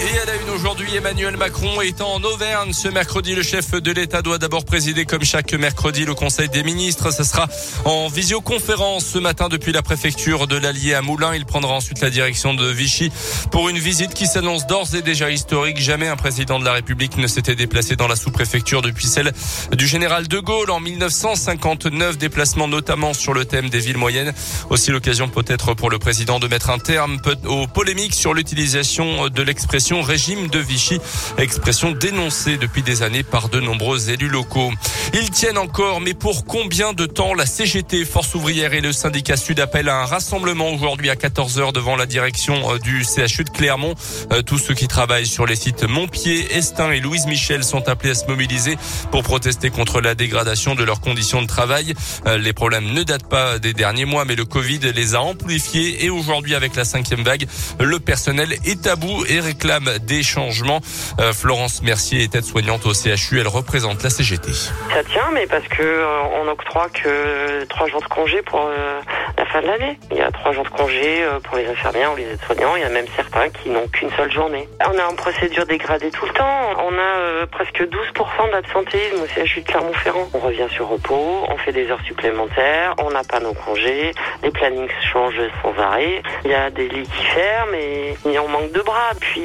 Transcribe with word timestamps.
Et 0.00 0.16
à 0.16 0.24
la 0.26 0.36
une 0.36 0.50
aujourd'hui, 0.50 0.94
Emmanuel 0.94 1.36
Macron 1.36 1.80
étant 1.80 2.14
en 2.14 2.22
Auvergne 2.22 2.72
ce 2.72 2.86
mercredi. 2.86 3.34
Le 3.34 3.42
chef 3.42 3.72
de 3.72 3.90
l'État 3.90 4.22
doit 4.22 4.38
d'abord 4.38 4.64
présider 4.64 5.04
comme 5.04 5.24
chaque 5.24 5.52
mercredi 5.54 6.04
le 6.04 6.14
Conseil 6.14 6.48
des 6.48 6.62
ministres. 6.62 7.12
Ce 7.12 7.24
sera 7.24 7.48
en 7.84 8.06
visioconférence 8.06 9.04
ce 9.04 9.18
matin 9.18 9.48
depuis 9.48 9.72
la 9.72 9.82
préfecture 9.82 10.46
de 10.46 10.56
l'Allier 10.56 10.94
à 10.94 11.02
Moulins. 11.02 11.34
Il 11.34 11.44
prendra 11.46 11.74
ensuite 11.74 12.00
la 12.00 12.10
direction 12.10 12.54
de 12.54 12.68
Vichy 12.68 13.10
pour 13.50 13.68
une 13.68 13.78
visite 13.78 14.14
qui 14.14 14.28
s'annonce 14.28 14.68
d'ores 14.68 14.94
et 14.94 15.02
déjà 15.02 15.32
historique. 15.32 15.80
Jamais 15.80 16.06
un 16.06 16.16
président 16.16 16.60
de 16.60 16.64
la 16.64 16.74
République 16.74 17.16
ne 17.16 17.26
s'était 17.26 17.56
déplacé 17.56 17.96
dans 17.96 18.06
la 18.06 18.14
sous-préfecture 18.14 18.82
depuis 18.82 19.08
celle 19.08 19.32
du 19.72 19.88
général 19.88 20.28
de 20.28 20.38
Gaulle 20.38 20.70
en 20.70 20.78
1959. 20.78 22.18
Déplacement 22.18 22.68
notamment 22.68 23.14
sur 23.14 23.34
le 23.34 23.44
thème 23.44 23.68
des 23.68 23.80
villes 23.80 23.98
moyennes. 23.98 24.32
Aussi 24.70 24.92
l'occasion 24.92 25.28
peut-être 25.28 25.74
pour 25.74 25.90
le 25.90 25.98
président 25.98 26.38
de 26.38 26.46
mettre 26.46 26.70
un 26.70 26.78
terme 26.78 27.18
aux 27.46 27.66
polémiques 27.66 28.14
sur 28.14 28.32
l'utilisation 28.32 29.28
de 29.28 29.42
l'expression 29.42 29.87
régime 29.96 30.48
de 30.48 30.58
Vichy, 30.58 31.00
expression 31.38 31.92
dénoncée 31.92 32.58
depuis 32.58 32.82
des 32.82 33.02
années 33.02 33.22
par 33.22 33.48
de 33.48 33.58
nombreux 33.58 34.10
élus 34.10 34.28
locaux. 34.28 34.70
Ils 35.14 35.30
tiennent 35.30 35.56
encore, 35.56 36.00
mais 36.00 36.12
pour 36.12 36.44
combien 36.44 36.92
de 36.92 37.06
temps 37.06 37.32
la 37.32 37.46
CGT, 37.46 38.04
Force 38.04 38.34
ouvrière 38.34 38.74
et 38.74 38.82
le 38.82 38.92
syndicat 38.92 39.38
Sud 39.38 39.60
appellent 39.60 39.88
à 39.88 40.02
un 40.02 40.04
rassemblement 40.04 40.70
aujourd'hui 40.70 41.08
à 41.08 41.14
14h 41.14 41.72
devant 41.72 41.96
la 41.96 42.04
direction 42.04 42.74
euh, 42.74 42.78
du 42.78 43.02
CHU 43.02 43.44
de 43.44 43.50
Clermont. 43.50 43.94
Euh, 44.32 44.42
tous 44.42 44.58
ceux 44.58 44.74
qui 44.74 44.88
travaillent 44.88 45.26
sur 45.26 45.46
les 45.46 45.56
sites 45.56 45.84
Montpied, 45.84 46.52
Estin 46.52 46.92
et 46.92 47.00
Louise 47.00 47.26
Michel 47.26 47.64
sont 47.64 47.88
appelés 47.88 48.10
à 48.10 48.14
se 48.14 48.26
mobiliser 48.26 48.76
pour 49.10 49.22
protester 49.22 49.70
contre 49.70 50.02
la 50.02 50.14
dégradation 50.14 50.74
de 50.74 50.84
leurs 50.84 51.00
conditions 51.00 51.40
de 51.40 51.46
travail. 51.46 51.94
Euh, 52.26 52.36
les 52.36 52.52
problèmes 52.52 52.92
ne 52.92 53.02
datent 53.02 53.28
pas 53.28 53.58
des 53.58 53.72
derniers 53.72 54.04
mois, 54.04 54.26
mais 54.26 54.36
le 54.36 54.44
Covid 54.44 54.80
les 54.94 55.14
a 55.14 55.22
amplifiés 55.22 56.04
et 56.04 56.10
aujourd'hui 56.10 56.54
avec 56.54 56.76
la 56.76 56.84
cinquième 56.84 57.22
vague, 57.22 57.46
le 57.80 57.98
personnel 57.98 58.54
est 58.64 58.86
à 58.86 58.96
et 59.28 59.40
réclame 59.40 59.77
des 59.80 60.22
changements. 60.22 60.80
Euh, 61.20 61.32
Florence 61.32 61.82
Mercier 61.82 62.22
est 62.22 62.34
aide-soignante 62.34 62.86
au 62.86 62.94
CHU. 62.94 63.40
Elle 63.40 63.48
représente 63.48 64.02
la 64.02 64.10
CGT. 64.10 64.52
Ça 64.52 65.04
tient, 65.04 65.30
mais 65.32 65.46
parce 65.46 65.66
que 65.68 65.82
euh, 65.82 66.50
octroie 66.50 66.88
que 66.88 67.64
trois 67.64 67.86
jours 67.88 68.00
de 68.00 68.08
congé 68.08 68.40
pour 68.42 68.66
euh, 68.66 69.00
la 69.36 69.46
fin 69.46 69.60
de 69.60 69.66
l'année. 69.66 69.98
Il 70.10 70.16
y 70.16 70.22
a 70.22 70.30
trois 70.30 70.52
jours 70.52 70.64
de 70.64 70.70
congé 70.70 71.24
pour 71.44 71.56
les 71.56 71.66
infirmières 71.66 72.12
ou 72.12 72.16
les 72.16 72.24
aides-soignants. 72.24 72.76
Il 72.76 72.82
y 72.82 72.84
a 72.84 72.88
même 72.88 73.06
certains 73.14 73.50
qui 73.50 73.68
n'ont 73.68 73.86
qu'une 73.88 74.10
seule 74.16 74.32
journée. 74.32 74.68
On 74.88 74.94
est 74.94 75.02
en 75.02 75.14
procédure 75.14 75.66
dégradée 75.66 76.10
tout 76.10 76.26
le 76.26 76.32
temps. 76.32 76.60
On 76.78 76.92
a 76.94 77.17
presque 77.48 77.80
12% 77.82 78.50
d'absentéisme 78.52 79.22
au 79.22 79.26
CHU 79.26 79.60
de 79.60 79.66
Clermont-Ferrand. 79.66 80.28
On 80.34 80.38
revient 80.38 80.66
sur 80.70 80.88
repos, 80.88 81.44
on 81.48 81.56
fait 81.58 81.72
des 81.72 81.90
heures 81.90 82.02
supplémentaires, 82.06 82.94
on 82.98 83.10
n'a 83.10 83.24
pas 83.24 83.40
nos 83.40 83.54
congés, 83.54 84.12
les 84.42 84.50
plannings 84.50 84.88
changent 85.12 85.40
sans 85.62 85.74
arrêt. 85.82 86.22
Il 86.44 86.50
y 86.50 86.54
a 86.54 86.70
des 86.70 86.88
lits 86.88 87.08
qui 87.08 87.24
ferment 87.24 87.74
et 87.74 88.38
on 88.38 88.48
manque 88.48 88.72
de 88.72 88.80
bras. 88.80 89.12
Puis 89.20 89.42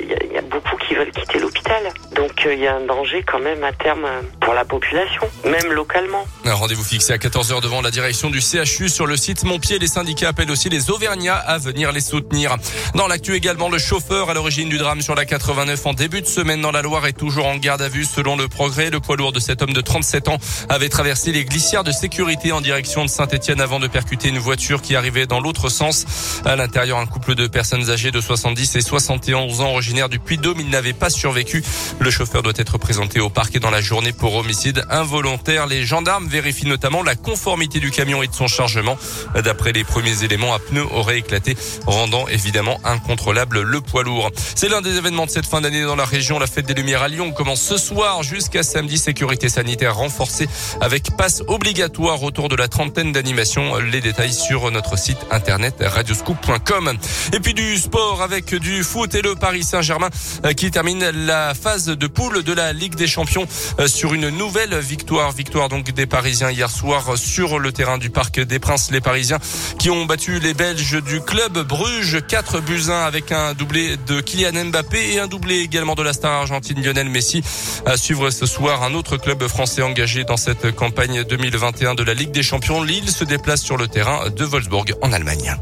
il 0.00 0.32
y, 0.32 0.38
a 0.38 0.42
beaucoup 0.42 0.76
qui 0.76 0.94
veulent 0.94 1.10
quitter 1.10 1.38
l'hôpital. 1.38 1.82
Donc 2.14 2.30
il 2.44 2.50
euh, 2.50 2.54
y 2.54 2.66
a 2.66 2.76
un 2.76 2.86
danger 2.86 3.22
quand 3.22 3.38
même 3.40 3.62
à 3.64 3.72
terme 3.72 4.06
pour 4.40 4.54
la 4.54 4.64
population, 4.64 5.22
même 5.44 5.72
localement. 5.72 6.24
Un 6.44 6.54
rendez-vous 6.54 6.84
fixé 6.84 7.12
à 7.12 7.16
14h 7.16 7.62
devant 7.62 7.82
la 7.82 7.90
direction 7.90 8.30
du 8.30 8.40
CHU 8.40 8.88
sur 8.88 9.06
le 9.06 9.16
site 9.16 9.44
Montpied. 9.44 9.78
Les 9.78 9.86
syndicats 9.86 10.28
appellent 10.28 10.50
aussi 10.50 10.68
les 10.68 10.90
Auvergnats 10.90 11.36
à 11.36 11.58
venir 11.58 11.92
les 11.92 12.00
soutenir. 12.00 12.56
Dans 12.94 13.06
l'actu 13.06 13.34
également, 13.34 13.68
le 13.68 13.78
chauffeur 13.78 14.30
à 14.30 14.34
l'origine 14.34 14.68
du 14.68 14.78
drame 14.78 15.00
sur 15.00 15.14
la 15.14 15.24
89 15.24 15.86
en 15.86 15.92
début 15.92 16.20
de 16.20 16.26
semaine 16.26 16.60
dans 16.60 16.72
la 16.72 16.82
Loire 16.82 17.06
est 17.06 17.12
toujours 17.12 17.39
en 17.46 17.56
garde 17.56 17.82
à 17.82 17.88
vue 17.88 18.04
selon 18.04 18.36
le 18.36 18.48
progrès. 18.48 18.90
Le 18.90 19.00
poids 19.00 19.16
lourd 19.16 19.32
de 19.32 19.40
cet 19.40 19.62
homme 19.62 19.72
de 19.72 19.80
37 19.80 20.28
ans 20.28 20.38
avait 20.68 20.88
traversé 20.88 21.32
les 21.32 21.44
glissières 21.44 21.84
de 21.84 21.92
sécurité 21.92 22.52
en 22.52 22.60
direction 22.60 23.04
de 23.04 23.10
Saint-Etienne 23.10 23.60
avant 23.60 23.80
de 23.80 23.86
percuter 23.86 24.28
une 24.28 24.38
voiture 24.38 24.82
qui 24.82 24.96
arrivait 24.96 25.26
dans 25.26 25.40
l'autre 25.40 25.68
sens. 25.68 26.06
À 26.44 26.56
l'intérieur, 26.56 26.98
un 26.98 27.06
couple 27.06 27.34
de 27.34 27.46
personnes 27.46 27.90
âgées 27.90 28.10
de 28.10 28.20
70 28.20 28.76
et 28.76 28.80
71 28.80 29.60
originaire 29.60 30.08
du 30.08 30.18
Puy-de-Dôme. 30.18 30.60
Il 30.60 30.70
n'avait 30.70 30.92
pas 30.92 31.10
survécu. 31.10 31.62
Le 31.98 32.10
chauffeur 32.10 32.42
doit 32.42 32.52
être 32.56 32.78
présenté 32.78 33.20
au 33.20 33.30
parquet 33.30 33.60
dans 33.60 33.70
la 33.70 33.80
journée 33.80 34.12
pour 34.12 34.34
homicide 34.36 34.84
involontaire. 34.90 35.66
Les 35.66 35.84
gendarmes 35.84 36.26
vérifient 36.26 36.66
notamment 36.66 37.02
la 37.02 37.14
conformité 37.14 37.80
du 37.80 37.90
camion 37.90 38.22
et 38.22 38.26
de 38.26 38.34
son 38.34 38.48
chargement. 38.48 38.96
D'après 39.42 39.72
les 39.72 39.84
premiers 39.84 40.24
éléments, 40.24 40.54
un 40.54 40.58
pneu 40.58 40.84
aurait 40.92 41.18
éclaté, 41.18 41.56
rendant 41.86 42.26
évidemment 42.28 42.80
incontrôlable 42.84 43.60
le 43.60 43.80
poids 43.80 44.02
lourd. 44.02 44.30
C'est 44.54 44.68
l'un 44.68 44.80
des 44.80 44.96
événements 44.96 45.26
de 45.26 45.30
cette 45.30 45.46
fin 45.46 45.60
d'année 45.60 45.82
dans 45.82 45.96
la 45.96 46.04
région. 46.04 46.38
La 46.38 46.46
fête 46.46 46.66
des 46.66 46.74
Lumières 46.74 47.02
à 47.02 47.08
Lyon 47.08 47.19
commence 47.28 47.60
ce 47.60 47.76
soir 47.76 48.22
jusqu'à 48.22 48.62
samedi. 48.62 48.98
Sécurité 48.98 49.48
sanitaire 49.48 49.96
renforcée 49.96 50.48
avec 50.80 51.16
passe 51.16 51.42
obligatoire 51.46 52.22
autour 52.22 52.48
de 52.48 52.56
la 52.56 52.68
trentaine 52.68 53.12
d'animations. 53.12 53.76
Les 53.76 54.00
détails 54.00 54.32
sur 54.32 54.70
notre 54.70 54.98
site 54.98 55.18
internet 55.30 55.76
radioscoop.com. 55.80 56.96
Et 57.34 57.40
puis 57.40 57.54
du 57.54 57.76
sport 57.76 58.22
avec 58.22 58.54
du 58.54 58.82
foot 58.82 59.14
et 59.14 59.22
le 59.22 59.34
Paris 59.34 59.62
Saint-Germain 59.62 60.08
euh, 60.44 60.52
qui 60.52 60.70
termine 60.70 61.10
la 61.10 61.54
phase 61.54 61.86
de 61.86 62.06
poule 62.06 62.42
de 62.42 62.52
la 62.52 62.72
Ligue 62.72 62.94
des 62.94 63.06
Champions 63.06 63.46
euh, 63.78 63.86
sur 63.86 64.14
une 64.14 64.30
nouvelle 64.30 64.78
victoire. 64.78 65.32
Victoire 65.32 65.68
donc 65.68 65.90
des 65.90 66.06
Parisiens 66.06 66.50
hier 66.50 66.70
soir 66.70 67.18
sur 67.18 67.58
le 67.58 67.72
terrain 67.72 67.98
du 67.98 68.10
Parc 68.10 68.40
des 68.40 68.58
Princes. 68.58 68.90
Les 68.90 69.00
Parisiens 69.00 69.38
qui 69.78 69.90
ont 69.90 70.06
battu 70.06 70.40
les 70.40 70.54
Belges 70.54 71.02
du 71.02 71.20
club 71.20 71.58
Bruges 71.58 72.24
4 72.26 72.60
buts 72.60 72.84
1 72.88 72.92
avec 72.92 73.32
un 73.32 73.52
doublé 73.54 73.96
de 74.06 74.20
Kylian 74.20 74.66
Mbappé 74.66 75.14
et 75.14 75.20
un 75.20 75.26
doublé 75.26 75.58
également 75.58 75.94
de 75.94 76.02
la 76.02 76.12
star 76.12 76.32
argentine 76.32 76.82
Lionel 76.82 77.09
Messi. 77.10 77.42
À 77.86 77.96
suivre 77.96 78.30
ce 78.30 78.46
soir 78.46 78.82
un 78.82 78.94
autre 78.94 79.16
club 79.16 79.46
français 79.48 79.82
engagé 79.82 80.24
dans 80.24 80.36
cette 80.36 80.74
campagne 80.74 81.24
2021 81.24 81.94
de 81.94 82.02
la 82.02 82.14
Ligue 82.14 82.30
des 82.30 82.42
Champions. 82.42 82.82
Lille 82.82 83.10
se 83.10 83.24
déplace 83.24 83.62
sur 83.62 83.76
le 83.76 83.88
terrain 83.88 84.30
de 84.30 84.44
Wolfsburg 84.44 84.86
en 85.02 85.12
Allemagne. 85.12 85.56